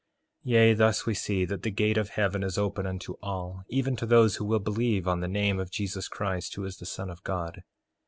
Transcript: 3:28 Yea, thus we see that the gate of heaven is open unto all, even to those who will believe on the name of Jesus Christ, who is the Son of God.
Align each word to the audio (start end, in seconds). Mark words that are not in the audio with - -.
3:28 0.47 0.51
Yea, 0.53 0.73
thus 0.73 1.05
we 1.05 1.13
see 1.13 1.45
that 1.45 1.61
the 1.61 1.69
gate 1.69 1.95
of 1.95 2.09
heaven 2.09 2.41
is 2.43 2.57
open 2.57 2.87
unto 2.87 3.17
all, 3.21 3.61
even 3.69 3.95
to 3.95 4.07
those 4.07 4.37
who 4.37 4.45
will 4.45 4.57
believe 4.57 5.07
on 5.07 5.19
the 5.19 5.27
name 5.27 5.59
of 5.59 5.69
Jesus 5.69 6.07
Christ, 6.07 6.55
who 6.55 6.65
is 6.65 6.77
the 6.77 6.87
Son 6.87 7.11
of 7.11 7.21
God. 7.21 7.61